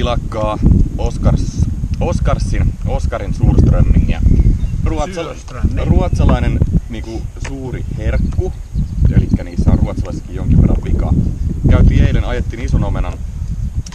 [0.00, 0.58] silakkaa,
[0.98, 1.66] Oscars,
[2.00, 4.22] Oscarsin, Oscarin suurströmmingiä.
[4.84, 5.88] Ruotsala, Surströmming.
[5.88, 6.58] ruotsalainen
[6.88, 8.52] niinku, suuri herkku,
[9.16, 11.12] eli niissä on ruotsalaisessakin jonkin verran vikaa.
[11.70, 13.12] Käytiin eilen, ajettiin ison omenan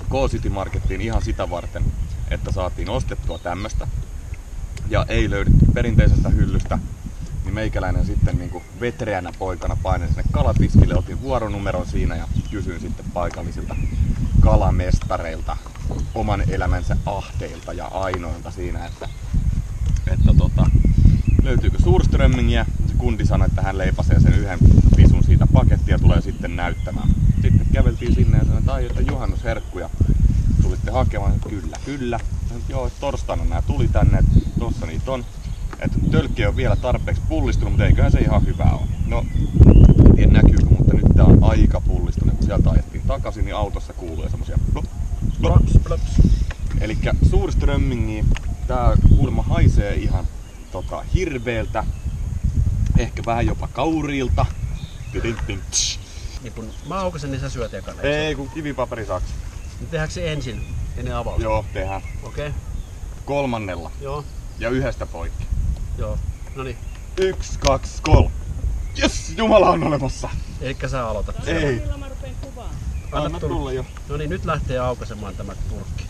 [0.09, 1.83] K-City Markettiin ihan sitä varten,
[2.31, 3.87] että saatiin ostettua tämmöstä.
[4.89, 6.79] Ja ei löydetty perinteisestä hyllystä,
[7.43, 13.05] niin meikäläinen sitten niin vetreänä poikana painin sinne kalatiskille, otin vuoronumeron siinä ja kysyin sitten
[13.13, 13.75] paikallisilta
[14.41, 15.57] kalamestareilta,
[16.15, 19.09] oman elämänsä ahteilta ja ainoilta siinä, että,
[20.07, 20.69] että tota,
[21.43, 22.65] löytyykö suurströmmingiä.
[22.87, 24.59] Se kundi sanoi, että hän leipasee sen yhden
[24.95, 27.09] pisun siitä pakettia ja tulee sitten näyttämään.
[27.41, 29.89] Sitten käveltiin sinne ja sanoi, että ai, että juhannusherkkuja
[30.61, 31.39] tulitte hakemaan.
[31.49, 32.19] Kyllä, kyllä.
[32.47, 35.25] Sanoin, että joo, että torstaina nämä tuli tänne, että tossa niitä on.
[35.79, 38.87] Että tölkki on vielä tarpeeksi pullistunut, mutta eiköhän se ihan hyvä ole.
[39.07, 39.25] No,
[40.05, 42.35] en tiedä näkyykö, mutta nyt tää on aika pullistunut.
[42.35, 44.57] Kun sieltä ajettiin takaisin, niin autossa kuuluu semmosia
[45.41, 45.65] plop, plop.
[45.83, 46.27] Plops, plops.
[46.81, 46.97] Eli
[47.29, 48.25] suurströmmingi,
[48.67, 50.27] tää kuulemma haisee ihan
[50.71, 51.83] tota, hirveeltä,
[52.97, 54.45] ehkä vähän jopa kauriilta.
[55.11, 55.37] Tidin,
[55.71, 55.99] tsch.
[56.43, 58.01] Niin kun mä aukasen, niin sä syöt ekana.
[58.01, 59.25] Ei, kun kivipaperisaks.
[59.27, 59.33] se?
[59.79, 60.61] Niin tehdäänkö se ensin,
[60.97, 61.43] ennen avausta?
[61.43, 62.01] Joo, tehdään.
[62.23, 62.59] Okei, okay.
[63.25, 63.91] Kolmannella.
[64.01, 64.25] joo,
[64.59, 65.45] Ja yhdestä poikki.
[65.97, 66.17] joo.
[66.55, 66.77] No niin,
[67.17, 68.31] Yksi, kaksi, kolme.
[68.95, 70.29] Jes, Jumala on olemassa.
[70.61, 71.47] elikkä sä aloitat.
[71.47, 71.81] Ei.
[73.15, 73.55] Anna tulla.
[73.55, 73.85] tulla jo.
[74.09, 76.05] No niin, nyt lähtee aukaisemaan tämä purkki.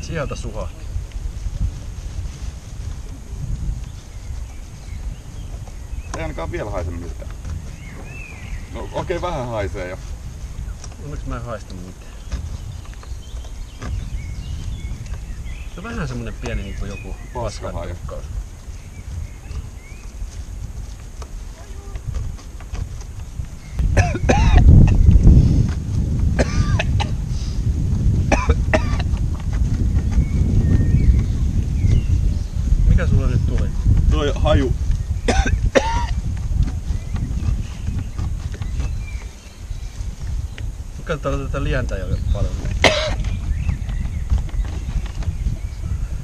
[0.00, 0.84] Sieltä suhahti.
[6.16, 7.30] Ei ainakaan vielä haise miltään.
[8.72, 9.98] No okei, okay, vähän haisee jo.
[11.04, 12.14] Onneksi mä en haista mitään.
[15.74, 17.94] Se on vähän semmonen pieni niinku joku Paskahaju.
[32.88, 33.68] Mikä sulle nyt tuli?
[34.10, 34.72] Toi haju.
[41.04, 42.52] Katsotaan tätä lientä jo paljon.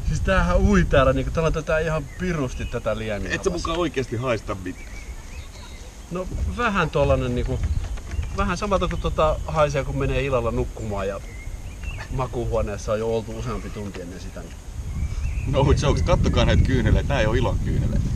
[0.09, 3.31] Siis tämähän ui täällä, niinku täällä on tätä ihan pirusti tätä liemiä.
[3.31, 4.91] Et sä mukaan oikeesti haista mitään.
[6.11, 7.59] No vähän tollanen niinku,
[8.37, 11.21] vähän samalta kuin tota haisee kun menee illalla nukkumaan ja
[12.11, 14.41] makuuhuoneessa on jo oltu useampi tunti ennen sitä.
[14.41, 14.53] Niin.
[15.53, 17.09] No jokes, kattokaa näitä kyyneleitä.
[17.09, 18.11] Tää ei oo ilon kyyneleitä.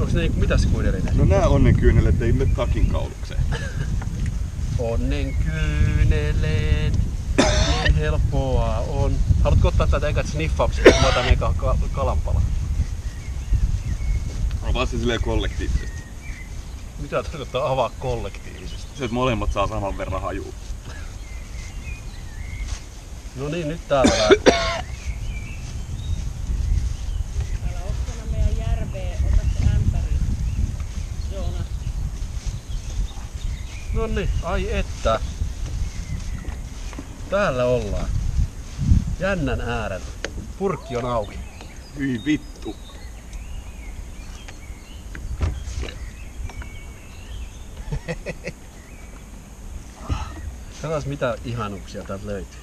[0.00, 3.40] Onks ne niinku, mitä se kuitenkin No nää onnen kyyneleet ei mene takin kaulukseen.
[4.78, 6.98] Onnen kyyneleet,
[7.82, 9.12] niin helppoa on.
[9.42, 12.42] Haluatko ottaa tätä ekat sniffauksia, kun mä otan eka ka- kalanpala?
[14.62, 15.91] Avaa se silleen kollektiivisesti.
[17.02, 18.98] Mitä tarkoittaa avaa kollektiivisesti?
[18.98, 20.52] Se, että molemmat saa saman verran hajua.
[23.36, 24.54] No niin, nyt täällä lähtee.
[27.64, 29.24] Täällä oksana meidän järveen.
[29.24, 30.14] Ota se ämpäri.
[31.32, 31.64] Joona.
[33.94, 35.20] No niin, ai että.
[37.30, 38.08] Täällä ollaan.
[39.20, 40.06] Jännän äärellä.
[40.58, 41.38] Purkki on auki.
[41.98, 42.76] Hyi vittu.
[50.82, 52.60] Katsotaan mitä ihanuuksia täältä löytyy.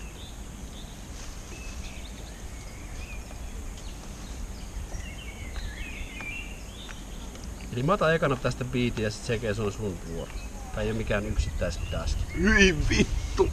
[7.73, 9.23] Eli mä otan ekana tästä biitin ja sit
[9.55, 10.31] se on sun vuoro.
[10.75, 12.23] Tää ei oo mikään yksittäistaski.
[12.39, 13.49] Hyi vittu.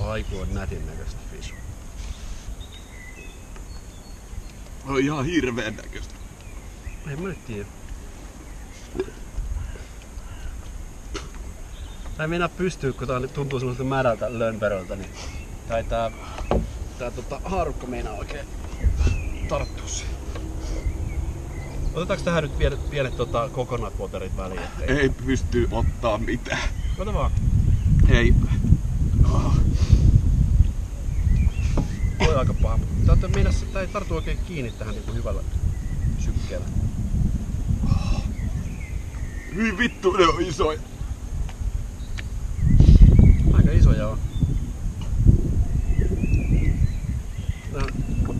[0.00, 1.54] Aiku on nätin näköistä visu.
[4.84, 6.14] On ihan hirveen näköistä.
[7.10, 7.79] Ei mä nyt tiedä.
[12.20, 15.10] Tää ei meinaa pystyä, kun tää tuntuu semmoiselta märältä lönperöltä, niin
[15.68, 16.10] tai tää,
[16.98, 18.46] tää tota, haarukka meinaa oikein
[19.48, 20.14] tarttua siihen.
[21.94, 24.60] Otetaanko tähän nyt pienet, pienet tota, kokonaispoterit väliin?
[24.60, 25.00] Ettei...
[25.00, 26.68] Ei pysty ottaa mitään.
[26.98, 27.30] Ota vaan.
[28.08, 28.34] Ei.
[32.18, 35.42] Toi aika paha, tää, meinaa, tää ei tartu oikein kiinni tähän niinku hyvällä
[36.18, 36.66] sykkeellä.
[39.54, 40.80] Hyi vittu, ne on isoja.
[43.70, 44.18] Aika isoja on.
[47.72, 47.86] Nää,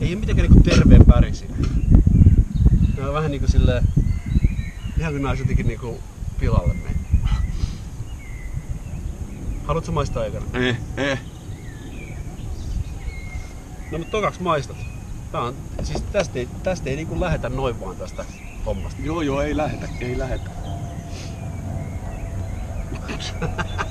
[0.01, 1.49] ei oo mitenkään niinku terveen värisiä.
[2.97, 3.85] Nää on vähän niinku silleen...
[4.99, 6.01] Ihan kun nää olisi jotenkin niinku
[6.41, 6.97] pilalle mennyt.
[9.65, 10.47] Haluatko maistaa aikana?
[10.55, 11.21] Eh, eh.
[13.91, 14.77] No mutta tokaks maistat.
[15.33, 18.25] Tää on, siis tästä ei, tästä ei niinku lähetä noin vaan tästä
[18.67, 19.03] hommasta.
[19.03, 20.51] Joo joo, ei lähetä, ei lähetä.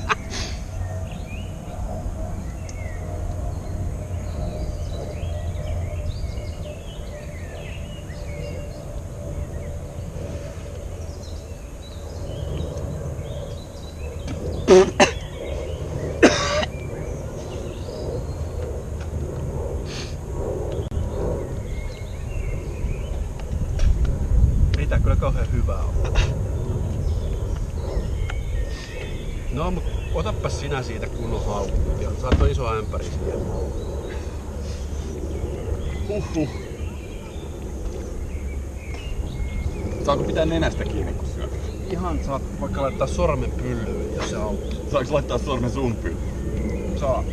[24.90, 26.20] Ei tää kyllä kauhean hyvää ole.
[29.52, 29.84] No, mut
[30.14, 32.02] otapas sinä siitä kunnon haukut.
[32.02, 33.40] Ja saat on iso ämpäri siihen.
[36.08, 36.50] Huhhuh.
[40.06, 41.50] Saako pitää nenästä kiinni kun syö?
[41.90, 44.80] Ihan saat vaikka laittaa sormen pyllyyn, jos se auttaa.
[44.92, 47.00] Saaks laittaa sormen sun pyllyyn?
[47.00, 47.24] Saa.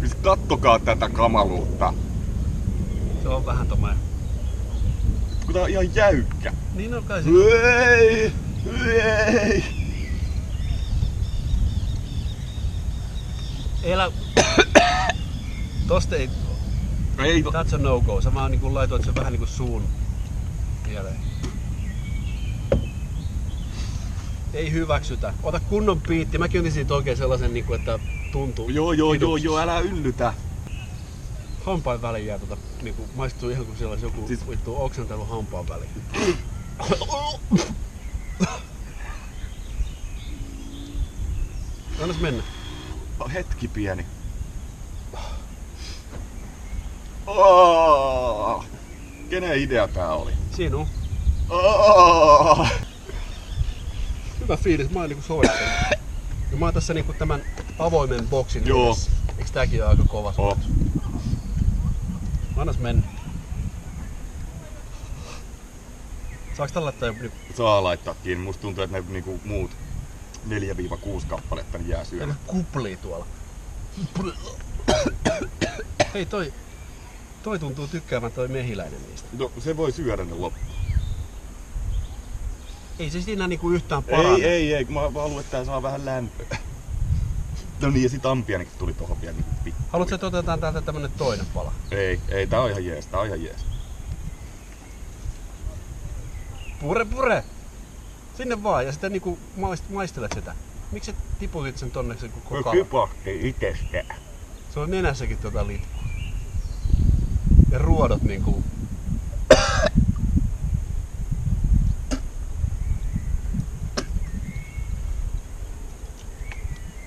[0.00, 0.14] Siis
[0.50, 1.94] kattokaa tätä kamaluutta.
[3.22, 3.96] Se on vähän tommonen.
[5.44, 6.52] Kun tää on ihan jäykkä.
[6.74, 7.30] Niin on kai se.
[7.88, 8.32] Ei,
[8.92, 9.64] ei.
[13.82, 14.12] Elä...
[15.88, 16.30] Tosta ei...
[17.18, 17.50] Ei, to...
[17.50, 18.20] That's a no-go.
[18.20, 19.82] Sä vaan niinku laitoit sen vähän niinku suun
[20.84, 21.20] pieleen.
[24.54, 25.34] Ei hyväksytä.
[25.42, 26.38] Ota kunnon piitti.
[26.38, 27.98] Mäkin otin siitä oikein sellaisen, niinku, että
[28.32, 28.68] tuntuu.
[28.68, 30.34] Joo, joo, joo, joo, älä yllytä.
[31.66, 35.68] Hampain väliin jää tota, niinku, maistuu ihan kuin siellä olisi joku Siis- vittu oksentelu hampaan
[35.68, 35.90] väliin.
[42.02, 42.42] Annas mennä.
[43.32, 44.06] Hetki pieni.
[47.26, 48.64] Oh,
[49.30, 50.32] kenen idea tää oli?
[50.56, 50.86] Siinä on.
[51.48, 52.68] Oh,
[54.40, 55.62] Hyvä fiilis, mä oon niinku soittanut.
[56.50, 57.42] Ja mä oon tässä niinku tämän
[57.80, 58.86] avoimen boksin Joo.
[58.86, 59.10] edessä.
[59.38, 60.34] Eiks tääkin ole aika kova?
[60.38, 60.58] oh.
[62.56, 63.02] Annas mennä.
[66.56, 68.44] Saaks tällä laittaa joku Saa laittaa kiinni.
[68.44, 69.70] Musta tuntuu, että ne niinku muut
[70.48, 70.52] 4-6
[71.28, 72.04] kappaletta niin jää.
[72.04, 73.26] Teillä kuplii tuolla.
[76.14, 76.52] Hei toi,
[77.42, 79.28] toi tuntuu tykkäävän toi mehiläinen niistä.
[79.38, 80.60] No, se voi syödä ne loppu.
[82.98, 84.34] Ei se siinä niinku yhtään parane.
[84.34, 86.58] Ei, ei, ei, kun mä haluan, että tää saa vähän lämpöä.
[87.82, 89.80] No niin, ja sit ampianikin tuli tohon vielä pikku.
[89.92, 91.72] Haluatko, että otetaan täältä tämmönen toinen pala?
[91.90, 93.66] Ei, ei, tää on ihan jees, tää on ihan jees.
[96.80, 97.44] Pure, pure!
[98.36, 100.54] Sinne vaan ja sitten niinku maist, maistelet sitä.
[100.90, 102.74] Miksi sä tiputit sen tonne sen koko No kala?
[102.74, 104.16] kypahti itsestään.
[104.74, 106.02] Se on nenässäkin tota litkua.
[107.70, 108.62] Ja ruodot niinku...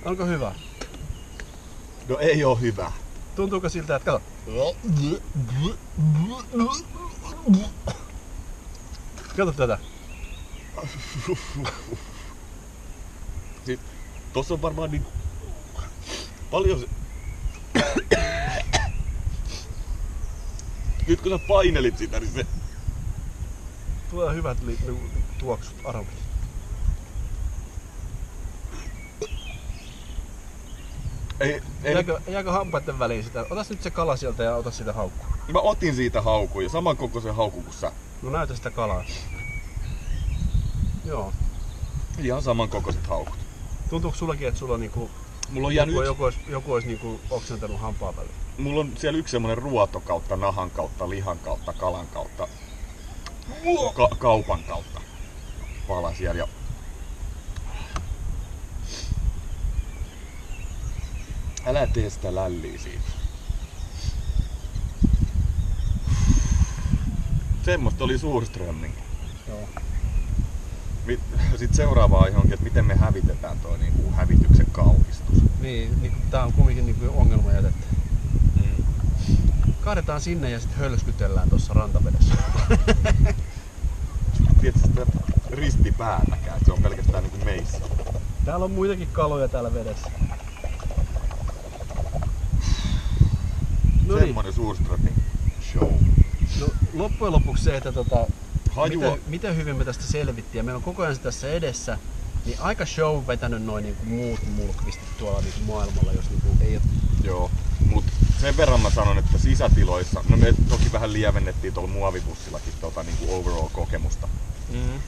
[0.05, 0.55] Onko hyvä?
[2.09, 2.91] No ei oo hyvä.
[3.35, 4.21] Tuntuuko siltä, että kato.
[9.37, 9.79] Kato tätä.
[13.65, 13.79] Sit,
[14.33, 15.05] tossa on varmaan niin
[16.51, 16.87] paljon se...
[21.07, 22.45] Nyt kun sä painelit sitä, niin se...
[24.09, 24.79] Tulee hyvät li-
[25.39, 26.32] tuoksut, aromit.
[31.39, 33.45] Ei, ei, Jääkö, jääkö hampaiden väliin sitä?
[33.49, 35.27] Ota nyt se kala sieltä ja ota sitä haukkua.
[35.53, 37.91] Mä otin siitä haukun ja saman kokoisen haukun kuin sä.
[38.21, 39.03] No näytä sitä kalaa.
[41.05, 41.33] Joo.
[42.19, 43.37] Ihan saman kokoiset haukut.
[43.89, 45.11] Tuntuuko sullakin, että sulla on niinku,
[45.49, 48.35] Mulla on, joku, yksi, joku, olisi, joku olisi niinku oksentanut hampaan väliin?
[48.57, 52.47] mulla on siellä yksi semmonen ruoto kautta, nahan kautta, lihan kautta, kalan kautta,
[53.95, 55.01] ka- kaupan kautta
[55.87, 56.39] pala siellä.
[56.39, 56.47] Ja...
[61.65, 63.11] Älä tee sitä lälliä siitä.
[67.65, 68.93] Semmosta oli Suurströmming.
[69.47, 69.69] Joo.
[71.57, 75.43] Sitten seuraava aihe onkin, että miten me hävitetään tuo niinku hävityksen kauhistus.
[75.59, 77.87] Niin, niin tää on kumminkin niinku ongelma jätettä.
[78.55, 78.83] Mm.
[79.81, 82.35] Kaadetaan sinne ja sitten hölskytellään tuossa rantavedessä.
[84.61, 85.05] Tiedätkö sitä
[85.49, 87.77] ristipäätäkään, se on pelkästään niinku meissä.
[88.45, 90.11] Täällä on muitakin kaloja täällä vedessä.
[94.13, 95.13] No niin, Semmonen
[95.73, 95.91] show.
[96.59, 98.27] no, loppujen lopuksi se, että tota,
[98.71, 99.03] Hajua.
[99.11, 101.97] miten, miten hyvin me tästä selvittiin ja meillä on koko ajan se tässä edessä,
[102.45, 106.81] niin aika show vetänyt noin niinku muut mulkvistit tuolla niinku maailmalla, jos niinku ei ole
[107.23, 107.51] Joo.
[107.85, 108.05] Mut
[108.41, 113.35] sen verran mä sanon, että sisätiloissa, no me toki vähän lievennettiin tuolla muovibussillakin tota niinku
[113.35, 114.27] overall kokemusta.
[114.73, 114.99] mm.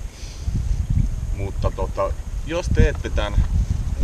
[1.38, 2.12] Mutta tota,
[2.48, 3.34] jos teette tän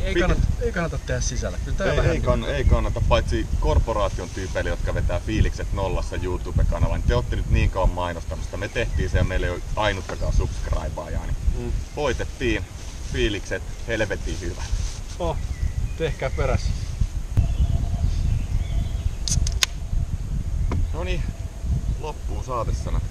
[0.03, 1.57] Ei kannata, ei kannata tehdä sisällä.
[1.65, 2.12] Kyllä Ei, vähän...
[2.12, 6.98] ei, kann, ei kannata, paitsi korporaation tyypeille, jotka vetää fiilikset nollassa YouTube-kanavalla.
[6.98, 8.57] Niin te olette nyt niin kauan mainostanut sitä.
[8.57, 11.25] Me tehtiin se ja meillä ei ole ainuttakaan subscribaajaa.
[11.25, 11.71] Niin Mm.
[11.95, 12.63] voitettiin
[13.13, 14.62] fiilikset helvetin hyvä.
[15.19, 15.38] Oh,
[15.98, 16.69] tehkää perässä.
[20.93, 21.24] No niin,
[22.00, 23.01] loppuun saatessana.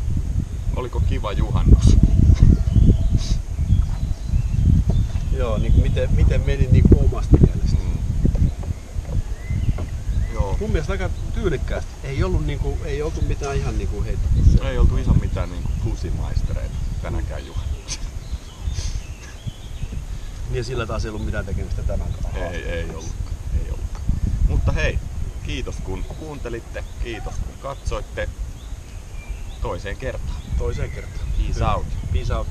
[0.76, 1.96] Oliko kiva juhannus?
[5.40, 7.76] Joo, niin kuin miten, miten meni niin kuin omasta mielestä.
[7.76, 7.98] Mm.
[10.34, 10.56] Joo.
[10.60, 11.90] Mun mielestä aika tyylikkäästi.
[12.04, 14.18] Ei ollut niinku, ei oltu mitään ihan niinku heti.
[14.64, 18.04] Ei oltu ihan mitään niinku pusimaistereita tänäkään juhannuksena.
[20.50, 22.38] Niin sillä taas ei ollut mitään tekemistä tämän kanssa.
[22.38, 23.36] Ei, ei ollutkaan.
[23.64, 24.04] Ei ollutkaan.
[24.48, 24.98] Mutta hei,
[25.42, 28.28] kiitos kun kuuntelitte, kiitos kun katsoitte.
[29.62, 30.42] Toiseen kertaan.
[30.58, 31.26] Toiseen kertaan.
[31.38, 31.86] Peace out.
[32.12, 32.46] Peace out.